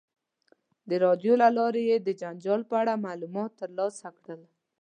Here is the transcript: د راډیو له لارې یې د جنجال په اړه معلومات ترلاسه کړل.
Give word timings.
د 0.89 0.91
راډیو 1.05 1.33
له 1.43 1.49
لارې 1.57 1.81
یې 1.89 1.97
د 2.01 2.09
جنجال 2.21 2.61
په 2.69 2.75
اړه 2.81 3.03
معلومات 3.05 3.51
ترلاسه 3.61 4.07
کړل. 4.23 4.41